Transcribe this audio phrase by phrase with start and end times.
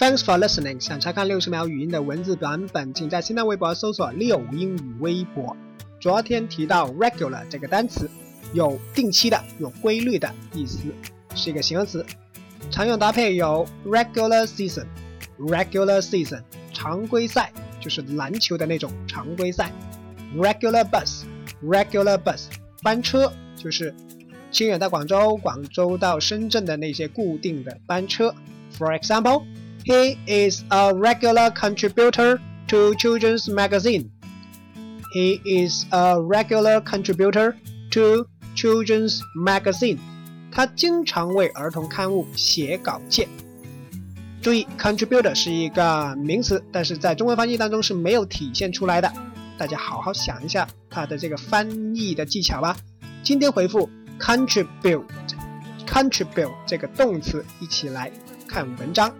[0.00, 0.80] Thanks for listening。
[0.80, 5.54] 想查看六十秒语音的文字版本，请在新浪微博搜索“六英语微博”。
[6.00, 8.08] 昨天提到 regular 这个单词，
[8.54, 10.78] 有定期的、有规律的意思，
[11.34, 12.02] 是一个形容词。
[12.70, 16.40] 常用搭配有 regular season，regular season
[16.72, 19.70] 常规赛就是篮球的那种常规赛。
[20.34, 22.46] regular bus，regular bus
[22.82, 23.94] 班车就是
[24.50, 28.34] 清远到广州、广州到深圳的那些固定的班车。
[28.78, 29.44] For example。
[29.84, 32.38] He is a regular contributor
[32.68, 34.10] to children's magazine.
[35.12, 37.56] He is a regular contributor
[37.92, 39.98] to children's magazine.
[40.52, 43.28] 他经常为儿童刊物写稿件。
[44.42, 49.10] 注意，contributor 是一个名词，但是在中文翻译当中是没有体现出来的。
[49.56, 52.76] 大家好好想一下它的这个翻译的技巧吧。
[53.22, 53.88] 今天回复
[54.18, 58.12] contribute，contribute 这个动词，一起来
[58.46, 59.12] 看文章。